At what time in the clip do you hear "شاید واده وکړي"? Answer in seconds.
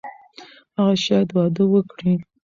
1.05-2.13